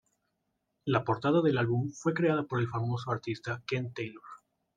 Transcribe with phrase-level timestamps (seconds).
[0.85, 4.23] La portada del álbum fue creada por el famoso artista Ken Taylor.